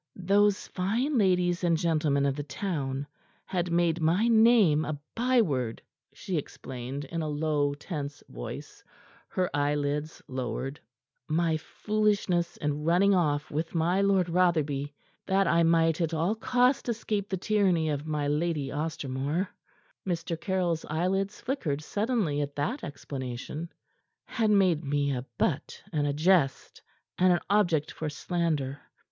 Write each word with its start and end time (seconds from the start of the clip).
"Those 0.15 0.67
fine 0.69 1.15
ladies 1.19 1.63
and 1.63 1.77
gentlemen 1.77 2.25
of 2.25 2.35
the 2.35 2.41
town 2.41 3.05
had 3.45 3.71
made 3.71 4.01
my 4.01 4.27
name 4.27 4.83
a 4.83 4.99
by 5.13 5.43
word," 5.43 5.79
she 6.11 6.37
explained 6.37 7.05
in 7.05 7.21
a 7.21 7.27
low, 7.27 7.75
tense 7.75 8.23
voice, 8.27 8.83
her 9.27 9.47
eyelids 9.53 10.19
lowered. 10.27 10.79
"My 11.27 11.55
foolishness 11.57 12.57
in 12.57 12.83
running 12.83 13.13
off 13.13 13.51
with 13.51 13.75
my 13.75 14.01
Lord 14.01 14.27
Rotherby 14.27 14.91
that 15.27 15.45
I 15.45 15.61
might 15.61 16.01
at 16.01 16.15
all 16.15 16.33
cost 16.33 16.89
escape 16.89 17.29
the 17.29 17.37
tyranny 17.37 17.87
of 17.89 18.07
my 18.07 18.27
Lady 18.27 18.69
Ostermore" 18.71 19.49
(Mr. 20.03 20.35
Caryll's 20.35 20.83
eyelids 20.85 21.39
flickered 21.39 21.83
suddenly 21.83 22.41
at 22.41 22.55
that 22.55 22.83
explanation) 22.83 23.71
"had 24.25 24.49
made 24.49 24.83
me 24.83 25.11
a 25.13 25.27
butt 25.37 25.83
and 25.93 26.07
a 26.07 26.13
jest 26.13 26.81
and 27.19 27.31
an 27.33 27.39
object 27.51 27.91
for 27.91 28.09
slander. 28.09 28.81